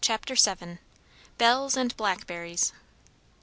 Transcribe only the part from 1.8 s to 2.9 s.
BLACKBERRIES.